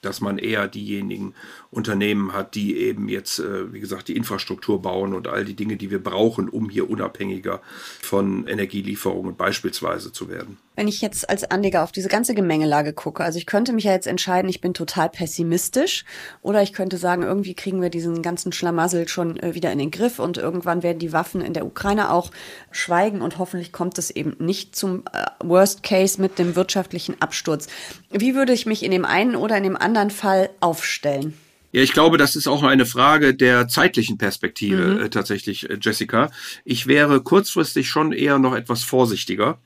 dass 0.00 0.20
man 0.20 0.38
eher 0.38 0.68
diejenigen 0.68 1.34
Unternehmen 1.70 2.32
hat, 2.32 2.54
die 2.54 2.76
eben 2.76 3.08
jetzt, 3.08 3.40
äh, 3.40 3.72
wie 3.72 3.80
gesagt, 3.80 4.06
die 4.06 4.16
Infrastruktur 4.16 4.80
bauen 4.80 5.12
und 5.12 5.26
all 5.26 5.44
die 5.44 5.56
Dinge, 5.56 5.76
die 5.76 5.90
wir 5.90 6.02
brauchen, 6.02 6.48
um 6.48 6.70
hier 6.70 6.88
unabhängiger 6.88 7.60
von 8.00 8.46
Energielieferungen 8.46 9.36
beispielsweise 9.36 10.12
zu 10.12 10.28
werden. 10.28 10.56
Wenn 10.76 10.86
ich 10.86 11.00
jetzt 11.00 11.28
als 11.28 11.42
Anleger 11.42 11.82
auf 11.82 11.90
diese 11.90 12.08
ganze 12.08 12.36
Gemengelage 12.36 12.92
gucke, 12.92 13.24
also 13.24 13.38
ich 13.38 13.46
könnte 13.46 13.72
mich 13.72 13.84
ja 13.84 13.92
jetzt 13.92 14.06
entscheiden, 14.06 14.48
ich 14.48 14.60
bin 14.60 14.72
total 14.72 15.08
pessimistisch 15.08 16.04
oder 16.40 16.62
ich 16.62 16.72
könnte 16.72 16.96
sagen, 16.96 17.24
irgendwie 17.24 17.54
kriegen 17.54 17.82
wir 17.82 17.90
diesen 17.90 18.22
ganzen 18.22 18.52
Schlamassel 18.52 19.08
schon 19.08 19.36
äh, 19.40 19.56
wieder 19.56 19.72
in 19.72 19.80
den 19.80 19.90
Griff 19.90 20.20
und 20.20 20.38
irgendwann 20.38 20.84
werden 20.84 21.00
die 21.00 21.12
Waffen 21.12 21.40
in 21.40 21.54
der 21.54 21.66
Ukraine 21.66 22.12
auch 22.12 22.30
schweigen 22.70 23.20
und 23.20 23.38
hoffentlich 23.38 23.72
kommt 23.72 23.98
es 23.98 24.10
eben 24.10 24.36
nicht 24.38 24.76
zum 24.76 25.02
äh, 25.12 25.26
Worst 25.42 25.82
Case 25.82 26.20
mit 26.20 26.38
dem 26.38 26.54
wirtschaftlichen 26.54 27.20
Absturz. 27.20 27.66
Wie 28.10 28.36
würde 28.36 28.52
ich 28.52 28.64
mich 28.64 28.84
in 28.84 28.92
dem 28.92 29.04
einen 29.04 29.34
oder 29.34 29.56
in 29.56 29.64
dem 29.64 29.76
anderen 29.76 29.87
Fall 30.10 30.50
aufstellen? 30.60 31.34
Ja, 31.70 31.82
ich 31.82 31.92
glaube, 31.92 32.16
das 32.16 32.34
ist 32.34 32.46
auch 32.46 32.62
eine 32.62 32.86
Frage 32.86 33.34
der 33.34 33.68
zeitlichen 33.68 34.16
Perspektive 34.16 34.94
mhm. 34.94 35.00
äh, 35.00 35.10
tatsächlich, 35.10 35.68
äh, 35.68 35.78
Jessica. 35.80 36.30
Ich 36.64 36.86
wäre 36.86 37.20
kurzfristig 37.20 37.88
schon 37.88 38.12
eher 38.12 38.38
noch 38.38 38.54
etwas 38.54 38.84
vorsichtiger, 38.84 39.58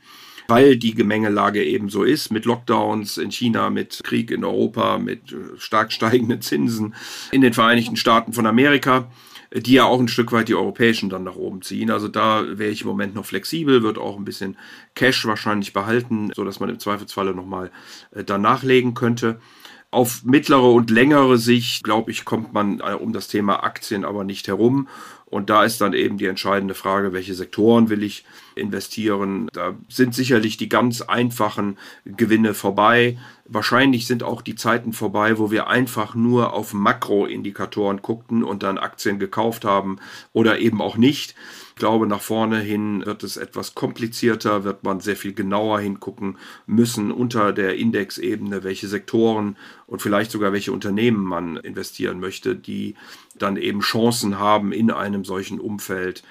weil 0.49 0.77
die 0.77 0.95
Gemengelage 0.95 1.63
eben 1.63 1.91
so 1.91 2.03
ist, 2.03 2.33
mit 2.33 2.45
Lockdowns 2.45 3.19
in 3.19 3.31
China, 3.31 3.71
mit 3.71 4.01
Krieg 4.03 4.33
in 4.33 4.45
Europa, 4.45 4.99
mit 4.99 5.33
äh, 5.33 5.37
stark 5.59 5.93
steigenden 5.93 6.43
Zinsen 6.43 6.97
in 7.31 7.41
den 7.41 7.53
Vereinigten 7.53 7.97
Staaten 7.97 8.33
von 8.33 8.47
Amerika 8.47 9.09
äh, 9.51 9.61
die 9.61 9.75
ja 9.75 9.85
auch 9.85 10.01
ein 10.01 10.09
Stück 10.09 10.33
weit 10.33 10.49
die 10.49 10.57
europäischen 10.57 11.09
dann 11.09 11.23
nach 11.23 11.37
oben 11.37 11.63
ziehen. 11.63 11.93
Also 11.93 12.09
da 12.09 12.59
wäre 12.59 12.73
ich 12.73 12.83
im 12.83 12.89
Moment 12.89 13.15
noch 13.15 13.27
flexibel, 13.27 13.85
wird 13.85 13.99
auch 13.99 14.17
ein 14.19 14.25
bisschen 14.25 14.57
Cash 14.97 15.25
wahrscheinlich 15.25 15.73
behalten, 15.73 16.33
so 16.35 16.43
dass 16.43 16.59
man 16.59 16.69
im 16.69 16.81
Zweifelsfalle 16.81 17.33
nochmal 17.33 17.71
dann 18.27 18.43
nachlegen 18.43 18.95
könnte. 18.95 19.41
Auf 19.93 20.25
mittlere 20.25 20.73
und 20.73 20.91
längere 20.91 21.39
Sicht, 21.39 21.85
glaube 21.85 22.11
ich, 22.11 22.25
kommt 22.25 22.53
man 22.53 22.81
äh, 22.81 22.95
um 22.95 23.13
das 23.13 23.29
Thema 23.29 23.63
Aktien 23.63 24.05
aber 24.05 24.25
nicht 24.25 24.49
herum. 24.49 24.89
Und 25.27 25.49
da 25.49 25.65
ist 25.65 25.81
dann 25.81 25.95
eben 25.95 26.19
die 26.19 26.27
entscheidende 26.27 26.75
Frage, 26.75 27.15
welche 27.15 27.33
Sektoren 27.33 27.89
will 27.89 28.03
ich 28.03 28.25
investieren. 28.55 29.49
Da 29.55 29.75
sind 29.89 30.15
sicherlich 30.15 30.59
die 30.59 30.69
ganz 30.69 31.01
einfachen 31.01 31.79
Gewinne 32.05 32.53
vorbei. 32.53 33.17
Wahrscheinlich 33.45 34.07
sind 34.07 34.23
auch 34.23 34.41
die 34.41 34.55
Zeiten 34.55 34.93
vorbei, 34.93 35.37
wo 35.39 35.51
wir 35.51 35.67
einfach 35.67 36.15
nur 36.15 36.53
auf 36.53 36.73
Makroindikatoren 36.75 38.01
guckten 38.01 38.45
und 38.45 38.63
dann 38.63 38.79
Aktien 38.79 39.19
gekauft 39.19 39.65
haben 39.65 39.97
oder 40.33 40.61
eben 40.61 40.81
auch 40.81 40.97
nicht. 40.97 41.35
Ich 41.71 41.77
glaube, 41.77 42.07
nach 42.07 42.21
vorne 42.21 42.61
hin 42.61 43.05
wird 43.05 43.25
es 43.25 43.37
etwas 43.37 43.75
komplizierter, 43.75 44.63
wird 44.63 44.85
man 44.85 45.01
sehr 45.01 45.17
viel 45.17 45.33
genauer 45.33 45.81
hingucken 45.81 46.39
müssen 46.67 47.11
unter 47.11 47.53
der 47.53 47.77
Indexebene, 47.77 48.63
welche 48.63 48.87
Sektoren 48.87 49.57
und 49.87 50.03
vielleicht 50.03 50.31
sogar 50.31 50.53
welche 50.53 50.71
Unternehmen 50.71 51.25
man 51.25 51.57
investieren 51.57 52.21
möchte, 52.21 52.55
die 52.55 52.95
dann 53.37 53.57
eben 53.57 53.81
Chancen 53.81 54.39
haben 54.39 54.71
in 54.71 54.91
einem 54.91 55.25
solchen 55.25 55.59
Umfeld 55.59 56.23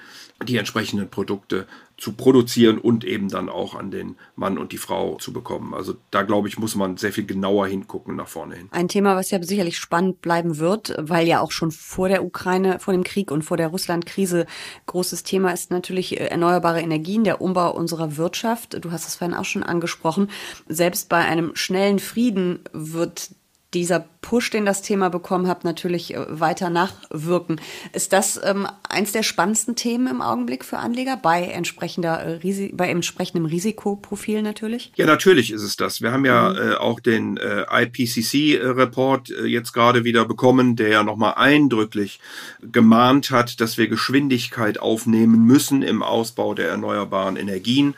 die 0.44 0.56
entsprechenden 0.56 1.08
Produkte 1.08 1.66
zu 1.96 2.12
produzieren 2.14 2.78
und 2.78 3.04
eben 3.04 3.28
dann 3.28 3.48
auch 3.48 3.74
an 3.74 3.90
den 3.90 4.16
Mann 4.34 4.58
und 4.58 4.72
die 4.72 4.78
Frau 4.78 5.16
zu 5.18 5.32
bekommen. 5.32 5.72
Also 5.72 5.94
da 6.10 6.22
glaube 6.22 6.48
ich, 6.48 6.58
muss 6.58 6.74
man 6.74 6.96
sehr 6.96 7.12
viel 7.12 7.26
genauer 7.26 7.68
hingucken 7.68 8.16
nach 8.16 8.26
vorne 8.26 8.56
hin. 8.56 8.68
Ein 8.72 8.88
Thema, 8.88 9.14
was 9.14 9.30
ja 9.30 9.40
sicherlich 9.42 9.78
spannend 9.78 10.20
bleiben 10.20 10.58
wird, 10.58 10.96
weil 10.98 11.28
ja 11.28 11.40
auch 11.40 11.52
schon 11.52 11.70
vor 11.70 12.08
der 12.08 12.24
Ukraine, 12.24 12.80
vor 12.80 12.92
dem 12.92 13.04
Krieg 13.04 13.30
und 13.30 13.42
vor 13.42 13.56
der 13.56 13.68
Russland-Krise 13.68 14.46
großes 14.86 15.22
Thema 15.22 15.52
ist 15.52 15.70
natürlich 15.70 16.20
äh, 16.20 16.26
erneuerbare 16.26 16.80
Energien, 16.80 17.24
der 17.24 17.40
Umbau 17.40 17.72
unserer 17.72 18.16
Wirtschaft. 18.16 18.84
Du 18.84 18.90
hast 18.90 19.06
es 19.06 19.14
vorhin 19.14 19.36
auch 19.36 19.44
schon 19.44 19.62
angesprochen. 19.62 20.28
Selbst 20.68 21.08
bei 21.08 21.18
einem 21.18 21.54
schnellen 21.54 21.98
Frieden 21.98 22.60
wird 22.72 23.30
dieser 23.74 24.06
Push, 24.22 24.50
den 24.50 24.64
das 24.64 24.82
Thema 24.82 25.10
bekommen 25.10 25.48
hat, 25.48 25.64
natürlich 25.64 26.14
äh, 26.14 26.24
weiter 26.28 26.70
nachwirken. 26.70 27.60
Ist 27.92 28.12
das 28.12 28.40
ähm, 28.42 28.66
eins 28.88 29.12
der 29.12 29.24
spannendsten 29.24 29.74
Themen 29.74 30.06
im 30.06 30.22
Augenblick 30.22 30.64
für 30.64 30.78
Anleger 30.78 31.18
bei 31.20 31.42
entsprechender 31.42 32.20
äh, 32.20 32.30
Risi 32.36 32.72
bei 32.74 32.88
entsprechendem 32.88 33.44
Risikoprofil 33.46 34.42
natürlich? 34.42 34.92
Ja, 34.96 35.06
natürlich 35.06 35.50
ist 35.50 35.62
es 35.62 35.76
das. 35.76 36.00
Wir 36.00 36.12
haben 36.12 36.24
ja 36.24 36.50
mhm. 36.50 36.56
äh, 36.56 36.74
auch 36.76 37.00
den 37.00 37.36
äh, 37.36 37.64
IPCC-Report 37.68 39.30
äh, 39.30 39.44
jetzt 39.46 39.72
gerade 39.72 40.04
wieder 40.04 40.24
bekommen, 40.24 40.76
der 40.76 40.88
ja 40.88 41.02
nochmal 41.02 41.34
eindrücklich 41.36 42.20
gemahnt 42.62 43.32
hat, 43.32 43.60
dass 43.60 43.76
wir 43.76 43.88
Geschwindigkeit 43.88 44.78
aufnehmen 44.78 45.44
müssen 45.44 45.82
im 45.82 46.02
Ausbau 46.02 46.54
der 46.54 46.68
erneuerbaren 46.68 47.36
Energien. 47.36 47.94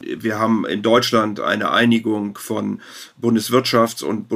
Wir 0.00 0.38
haben 0.38 0.66
in 0.66 0.82
Deutschland 0.82 1.40
eine 1.40 1.70
Einigung 1.70 2.36
von 2.36 2.80
Bundeswirtschafts- 3.20 4.04
und 4.04 4.28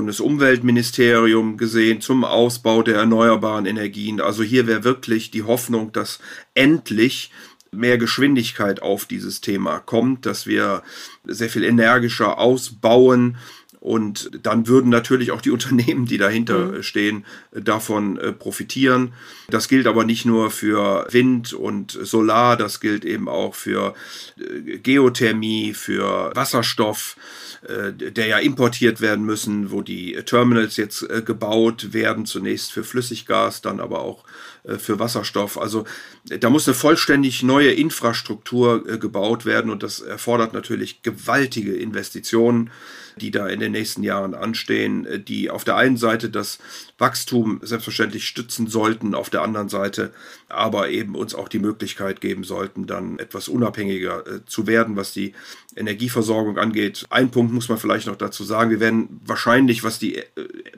Bundesumweltministerium 1.26 1.56
gesehen 1.56 2.00
zum 2.00 2.24
Ausbau 2.24 2.82
der 2.82 2.96
erneuerbaren 2.96 3.66
Energien. 3.66 4.20
Also 4.20 4.42
hier 4.42 4.66
wäre 4.66 4.84
wirklich 4.84 5.30
die 5.30 5.42
Hoffnung, 5.42 5.92
dass 5.92 6.20
endlich 6.54 7.30
mehr 7.72 7.98
Geschwindigkeit 7.98 8.80
auf 8.80 9.06
dieses 9.06 9.40
Thema 9.40 9.80
kommt, 9.80 10.24
dass 10.24 10.46
wir 10.46 10.82
sehr 11.24 11.50
viel 11.50 11.64
energischer 11.64 12.38
ausbauen, 12.38 13.36
und 13.80 14.30
dann 14.42 14.66
würden 14.66 14.90
natürlich 14.90 15.30
auch 15.30 15.40
die 15.40 15.50
Unternehmen, 15.56 16.06
die 16.06 16.18
dahinter 16.18 16.66
mhm. 16.66 16.82
stehen, 16.82 17.24
davon 17.52 18.18
äh, 18.18 18.32
profitieren. 18.32 19.12
Das 19.48 19.68
gilt 19.68 19.86
aber 19.86 20.04
nicht 20.04 20.24
nur 20.24 20.50
für 20.50 21.06
Wind 21.10 21.52
und 21.52 21.92
Solar, 21.92 22.56
das 22.56 22.80
gilt 22.80 23.04
eben 23.04 23.28
auch 23.28 23.54
für 23.54 23.94
äh, 24.38 24.78
Geothermie, 24.78 25.72
für 25.72 26.32
Wasserstoff, 26.34 27.16
äh, 27.68 27.92
der 27.92 28.26
ja 28.26 28.38
importiert 28.38 29.00
werden 29.00 29.24
müssen, 29.24 29.70
wo 29.70 29.82
die 29.82 30.14
Terminals 30.24 30.76
jetzt 30.76 31.06
gebaut 31.24 31.92
werden, 31.92 32.26
zunächst 32.26 32.72
für 32.72 32.84
Flüssiggas, 32.84 33.62
dann 33.62 33.80
aber 33.80 34.00
auch 34.00 34.24
für 34.78 34.98
Wasserstoff. 34.98 35.58
Also 35.58 35.84
da 36.24 36.50
muss 36.50 36.66
eine 36.66 36.74
vollständig 36.74 37.44
neue 37.44 37.70
Infrastruktur 37.70 38.82
gebaut 38.98 39.46
werden 39.46 39.70
und 39.70 39.84
das 39.84 40.00
erfordert 40.00 40.54
natürlich 40.54 41.02
gewaltige 41.02 41.74
Investitionen 41.74 42.70
die 43.16 43.30
da 43.30 43.46
in 43.46 43.60
den 43.60 43.72
nächsten 43.72 44.02
Jahren 44.02 44.34
anstehen, 44.34 45.06
äh, 45.06 45.18
die 45.18 45.50
auf 45.50 45.64
der 45.64 45.76
einen 45.76 45.96
Seite 45.96 46.28
das 46.28 46.58
Wachstum 46.98 47.60
selbstverständlich 47.62 48.26
stützen 48.26 48.66
sollten, 48.66 49.14
auf 49.14 49.30
der 49.30 49.42
anderen 49.42 49.68
Seite 49.68 50.12
aber 50.48 50.90
eben 50.90 51.14
uns 51.14 51.34
auch 51.34 51.48
die 51.48 51.58
Möglichkeit 51.58 52.20
geben 52.20 52.44
sollten, 52.44 52.86
dann 52.86 53.18
etwas 53.18 53.48
unabhängiger 53.48 54.26
äh, 54.26 54.44
zu 54.46 54.66
werden, 54.66 54.96
was 54.96 55.12
die 55.12 55.32
Energieversorgung 55.74 56.58
angeht. 56.58 57.06
Ein 57.10 57.30
Punkt 57.30 57.52
muss 57.52 57.68
man 57.68 57.78
vielleicht 57.78 58.06
noch 58.06 58.16
dazu 58.16 58.44
sagen, 58.44 58.70
wir 58.70 58.80
werden 58.80 59.20
wahrscheinlich, 59.24 59.82
was 59.82 59.98
die 59.98 60.16
äh, 60.16 60.24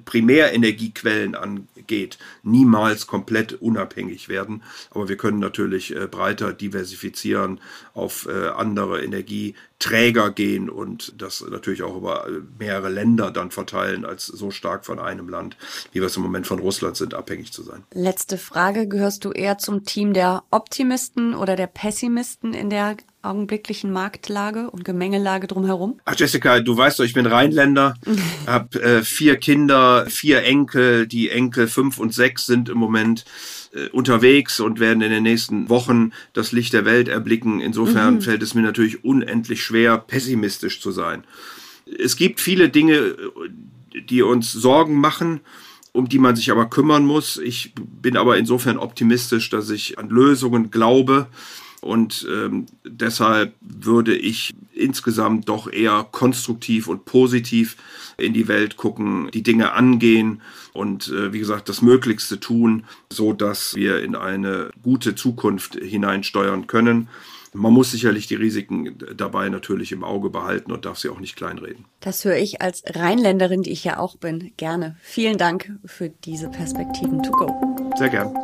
Primärenergiequellen 0.05 1.35
angeht, 1.35 2.19
niemals 2.43 3.07
komplett 3.07 3.61
unabhängig 3.61 4.29
werden, 4.29 4.63
aber 4.91 5.09
wir 5.09 5.17
können 5.17 5.39
natürlich 5.39 5.95
breiter 6.11 6.53
diversifizieren, 6.53 7.61
auf 7.95 8.29
andere 8.29 9.03
Energieträger 9.79 10.31
gehen 10.31 10.69
und 10.69 11.21
das 11.21 11.45
natürlich 11.49 11.83
auch 11.83 11.97
über 11.97 12.27
mehrere 12.59 12.89
Länder 12.89 13.31
dann 13.31 13.51
verteilen, 13.51 14.05
als 14.05 14.27
so 14.27 14.51
stark 14.51 14.85
von 14.85 14.99
einem 14.99 15.29
Land, 15.29 15.57
wie 15.93 16.01
wir 16.01 16.07
es 16.07 16.17
im 16.17 16.23
Moment 16.23 16.47
von 16.47 16.59
Russland 16.59 16.97
sind, 16.97 17.15
abhängig 17.15 17.53
zu 17.53 17.63
sein. 17.63 17.85
Letzte 17.93 18.39
Frage. 18.39 18.89
Gehörst 18.89 19.25
du 19.25 19.31
eher 19.33 19.59
zum 19.59 19.85
Team 19.85 20.13
der 20.13 20.43
Optimisten 20.51 21.35
oder 21.35 21.57
der 21.57 21.69
Pessimisten 21.69 22.55
in 22.55 22.71
der 22.71 22.97
augenblicklichen 23.29 23.93
Marktlage 23.93 24.71
und 24.71 24.85
Gemengelage 24.85 25.47
drumherum? 25.47 26.01
Ach 26.05 26.15
Jessica, 26.17 26.61
du 26.61 26.77
weißt 26.77 26.99
doch, 26.99 27.05
ich 27.05 27.15
bin 27.15 27.27
Rheinländer, 27.27 27.95
habe 28.47 28.83
äh, 28.83 29.03
vier 29.03 29.37
Kinder, 29.37 30.07
vier 30.09 30.43
Enkel. 30.45 31.07
Die 31.07 31.31
Enkel 31.31 31.69
fünf 31.69 31.99
und 31.99 32.15
sechs 32.15 32.47
sind 32.47 32.69
im 32.69 32.79
Moment 32.79 33.25
äh, 33.73 33.89
unterwegs 33.91 34.61
und 34.61 34.81
werden 34.81 35.03
in 35.03 35.11
den 35.11 35.23
nächsten 35.23 35.69
Wochen 35.69 36.13
das 36.33 36.53
Licht 36.53 36.73
der 36.73 36.85
Welt 36.85 37.09
erblicken. 37.09 37.61
Insofern 37.61 38.17
mhm. 38.17 38.21
fällt 38.23 38.43
es 38.43 38.55
mir 38.55 38.63
natürlich 38.63 39.05
unendlich 39.05 39.63
schwer, 39.63 39.99
pessimistisch 39.99 40.81
zu 40.81 40.91
sein 40.91 41.25
es 41.99 42.17
gibt 42.17 42.41
viele 42.41 42.69
Dinge, 42.69 43.17
die 43.95 44.23
uns 44.23 44.53
Sorgen 44.53 45.01
machen, 45.01 45.41
um 45.93 46.09
die 46.09 46.19
man 46.19 46.37
sich 46.37 46.51
aber 46.51 46.69
kümmern 46.69 47.05
muss. 47.05 47.39
Ich 47.39 47.73
bin 47.75 48.17
aber 48.17 48.37
insofern 48.37 48.79
optimistisch, 48.79 49.51
dass 49.51 49.71
ich 49.71 49.99
an 49.99 50.09
Lösungen 50.11 50.71
glaube. 50.71 51.29
Und 51.81 52.27
ähm, 52.29 52.67
deshalb 52.85 53.55
würde 53.61 54.17
ich 54.17 54.55
insgesamt 54.75 55.49
doch 55.49 55.71
eher 55.71 56.07
konstruktiv 56.11 56.89
und 56.89 57.05
positiv 57.05 57.77
in 58.17 58.33
die 58.33 58.49
Welt 58.49 58.77
gucken, 58.77 59.31
die 59.33 59.43
Dinge 59.43 59.73
angehen 59.73 60.43
und 60.73 61.09
äh, 61.09 61.33
wie 61.33 61.39
gesagt 61.39 61.69
das 61.69 61.83
Möglichste 61.83 62.41
tun, 62.41 62.85
so 63.13 63.33
dass 63.33 63.75
wir 63.75 64.03
in 64.03 64.17
eine 64.17 64.71
gute 64.83 65.15
Zukunft 65.15 65.75
hineinsteuern 65.75 66.67
können. 66.67 67.09
Man 67.55 67.73
muss 67.73 67.91
sicherlich 67.91 68.27
die 68.27 68.35
Risiken 68.35 68.99
dabei 69.17 69.49
natürlich 69.49 69.93
im 69.93 70.05
Auge 70.05 70.31
behalten 70.31 70.71
und 70.71 70.85
darf 70.85 70.99
sie 70.99 71.09
auch 71.09 71.21
nicht 71.21 71.35
kleinreden. 71.37 71.87
Das 72.01 72.25
höre 72.25 72.37
ich 72.37 72.61
als 72.61 72.83
Rheinländerin, 72.87 73.63
die 73.63 73.71
ich 73.71 73.85
ja 73.85 73.99
auch 73.99 74.17
bin, 74.17 74.53
gerne. 74.57 74.97
Vielen 75.01 75.39
Dank 75.39 75.73
für 75.85 76.11
diese 76.11 76.51
Perspektiven 76.51 77.23
to 77.23 77.31
go. 77.33 77.93
Sehr 77.97 78.11
gern. 78.11 78.35